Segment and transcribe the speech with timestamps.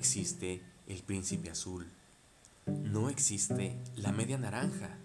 [0.00, 1.86] existe el príncipe azul,
[2.66, 4.96] no existe la media naranja,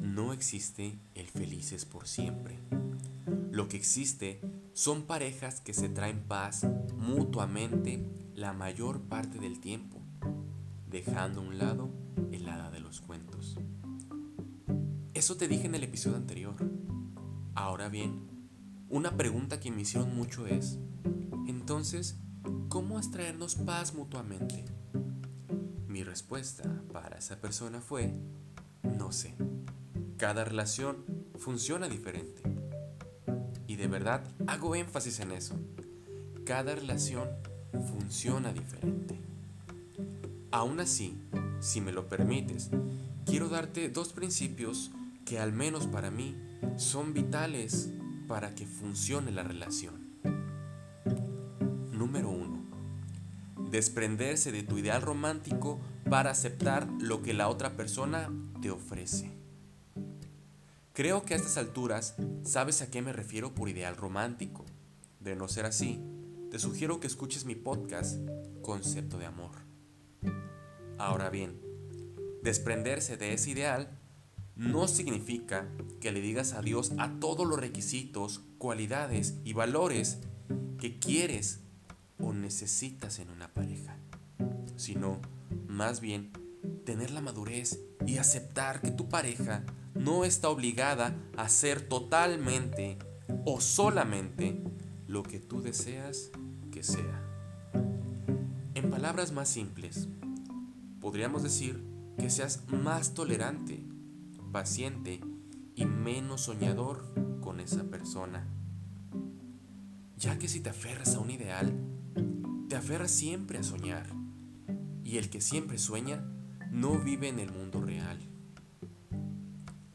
[0.00, 2.56] no existe el felices por siempre.
[3.50, 4.40] Lo que existe
[4.74, 6.64] son parejas que se traen paz
[6.96, 8.06] mutuamente
[8.36, 9.98] la mayor parte del tiempo,
[10.88, 11.90] dejando a un lado
[12.30, 13.58] el hada de los cuentos.
[15.14, 16.54] Eso te dije en el episodio anterior.
[17.56, 18.20] Ahora bien,
[18.88, 20.78] una pregunta que me hicieron mucho es,
[21.48, 22.20] entonces,
[22.68, 24.64] ¿cómo extraernos paz mutuamente?
[25.86, 28.12] Mi respuesta para esa persona fue,
[28.82, 29.34] no sé.
[30.16, 31.04] Cada relación
[31.38, 32.42] funciona diferente.
[33.66, 35.54] Y de verdad hago énfasis en eso.
[36.44, 37.28] Cada relación
[37.72, 39.20] funciona diferente.
[40.50, 41.18] Aún así,
[41.60, 42.70] si me lo permites,
[43.24, 44.90] quiero darte dos principios
[45.24, 46.36] que al menos para mí
[46.76, 47.90] son vitales
[48.28, 49.94] para que funcione la relación.
[51.92, 52.31] Número 1.
[53.72, 59.32] Desprenderse de tu ideal romántico para aceptar lo que la otra persona te ofrece.
[60.92, 64.66] Creo que a estas alturas sabes a qué me refiero por ideal romántico.
[65.20, 66.02] De no ser así,
[66.50, 68.18] te sugiero que escuches mi podcast
[68.60, 69.52] Concepto de Amor.
[70.98, 71.58] Ahora bien,
[72.42, 73.98] desprenderse de ese ideal
[74.54, 75.66] no significa
[75.98, 80.18] que le digas adiós a todos los requisitos, cualidades y valores
[80.78, 81.61] que quieres
[82.18, 83.96] o necesitas en una pareja,
[84.76, 85.20] sino
[85.66, 86.32] más bien
[86.84, 92.98] tener la madurez y aceptar que tu pareja no está obligada a hacer totalmente
[93.44, 94.62] o solamente
[95.06, 96.30] lo que tú deseas
[96.70, 97.22] que sea.
[98.74, 100.08] En palabras más simples,
[101.00, 101.84] podríamos decir
[102.18, 103.84] que seas más tolerante,
[104.52, 105.20] paciente
[105.74, 107.04] y menos soñador
[107.40, 108.46] con esa persona.
[110.16, 111.72] Ya que si te aferras a un ideal,
[112.72, 114.06] te aferras siempre a soñar.
[115.04, 116.24] Y el que siempre sueña
[116.70, 118.18] no vive en el mundo real.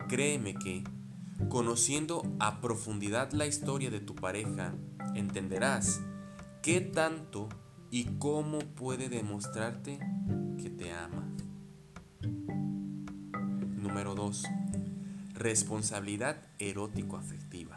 [0.08, 0.84] Créeme que,
[1.50, 4.76] conociendo a profundidad la historia de tu pareja,
[5.16, 6.02] entenderás
[6.62, 7.50] qué tanto
[7.90, 9.98] y cómo puede demostrarte
[10.62, 11.28] que te ama.
[13.76, 14.44] Número 2.
[15.34, 17.76] Responsabilidad erótico-afectiva.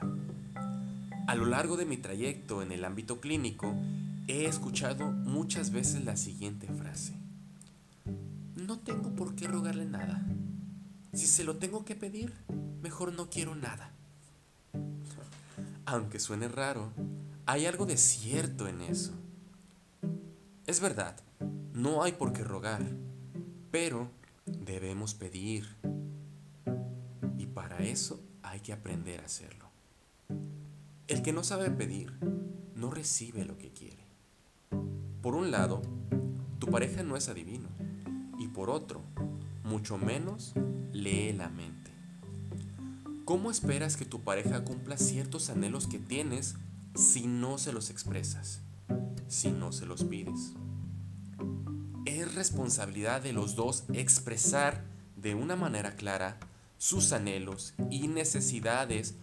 [1.27, 3.75] A lo largo de mi trayecto en el ámbito clínico,
[4.31, 7.15] he escuchado muchas veces la siguiente frase.
[8.55, 10.25] No tengo por qué rogarle nada.
[11.13, 12.33] Si se lo tengo que pedir,
[12.81, 13.91] mejor no quiero nada.
[15.85, 16.93] Aunque suene raro,
[17.45, 19.13] hay algo de cierto en eso.
[20.65, 21.17] Es verdad,
[21.73, 22.87] no hay por qué rogar,
[23.73, 24.13] pero
[24.47, 25.67] debemos pedir.
[27.37, 29.69] Y para eso hay que aprender a hacerlo.
[31.09, 32.13] El que no sabe pedir,
[32.77, 34.10] no recibe lo que quiere.
[35.23, 35.83] Por un lado,
[36.59, 37.69] tu pareja no es adivino.
[38.39, 39.03] Y por otro,
[39.65, 40.55] mucho menos
[40.93, 41.91] lee la mente.
[43.27, 46.57] ¿Cómo esperas que tu pareja cumpla ciertos anhelos que tienes
[46.95, 48.61] si no se los expresas?
[49.29, 50.55] Si no se los pides.
[52.07, 54.85] Es responsabilidad de los dos expresar
[55.17, 56.39] de una manera clara
[56.79, 59.17] sus anhelos y necesidades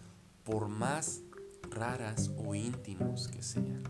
[0.44, 1.22] por más
[1.70, 3.82] raras o íntimos que sean.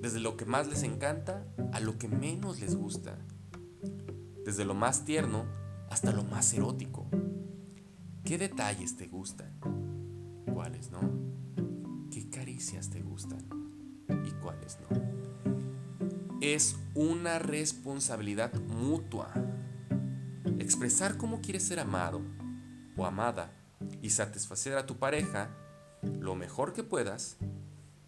[0.00, 3.18] Desde lo que más les encanta a lo que menos les gusta.
[4.44, 5.44] Desde lo más tierno
[5.90, 7.06] hasta lo más erótico.
[8.24, 9.60] ¿Qué detalles te gustan?
[10.54, 11.00] ¿Cuáles no?
[12.10, 13.46] ¿Qué caricias te gustan?
[14.24, 14.88] ¿Y cuáles no?
[16.40, 19.32] Es una responsabilidad mutua.
[20.58, 22.22] Expresar cómo quieres ser amado
[22.96, 23.52] o amada
[24.00, 25.50] y satisfacer a tu pareja
[26.02, 27.36] lo mejor que puedas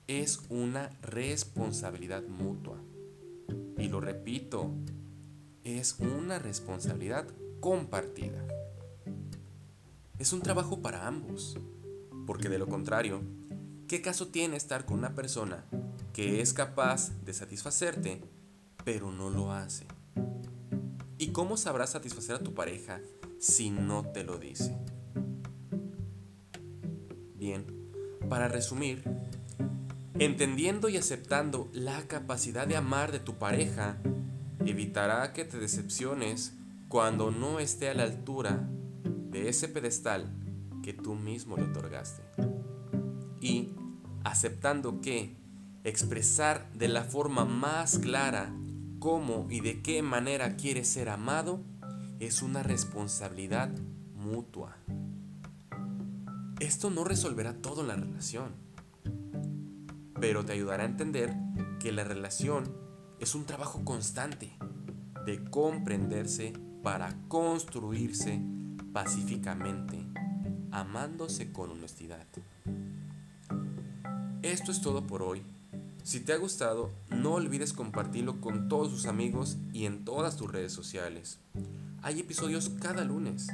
[0.06, 2.78] es una responsabilidad mutua.
[3.78, 4.70] Y lo repito,
[5.64, 7.26] es una responsabilidad
[7.60, 8.46] compartida.
[10.18, 11.56] Es un trabajo para ambos,
[12.26, 13.22] porque de lo contrario,
[13.88, 15.64] ¿qué caso tiene estar con una persona
[16.12, 18.20] que es capaz de satisfacerte,
[18.84, 19.86] pero no lo hace?
[21.18, 23.00] ¿Y cómo sabrás satisfacer a tu pareja
[23.38, 24.76] si no te lo dice?
[27.36, 27.64] Bien,
[28.28, 29.02] para resumir,
[30.24, 33.98] entendiendo y aceptando la capacidad de amar de tu pareja,
[34.64, 36.54] evitará que te decepciones
[36.88, 38.68] cuando no esté a la altura
[39.30, 40.30] de ese pedestal
[40.82, 42.22] que tú mismo le otorgaste.
[43.40, 43.70] Y
[44.24, 45.36] aceptando que
[45.84, 48.52] expresar de la forma más clara
[48.98, 51.60] cómo y de qué manera quieres ser amado
[52.20, 53.70] es una responsabilidad
[54.14, 54.76] mutua.
[56.60, 58.52] Esto no resolverá todo en la relación,
[60.22, 61.34] pero te ayudará a entender
[61.80, 62.72] que la relación
[63.18, 64.52] es un trabajo constante
[65.26, 66.52] de comprenderse
[66.84, 68.40] para construirse
[68.92, 69.98] pacíficamente,
[70.70, 72.24] amándose con honestidad.
[74.42, 75.42] Esto es todo por hoy.
[76.04, 80.52] Si te ha gustado, no olvides compartirlo con todos tus amigos y en todas tus
[80.52, 81.40] redes sociales.
[82.00, 83.48] Hay episodios cada lunes.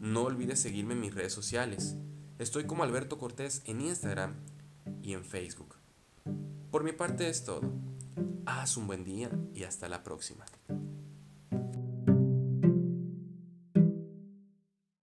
[0.00, 1.94] No olvides seguirme en mis redes sociales.
[2.40, 4.34] Estoy como Alberto Cortés en Instagram
[5.00, 5.81] y en Facebook.
[6.70, 7.72] Por mi parte es todo.
[8.46, 10.44] Haz un buen día y hasta la próxima.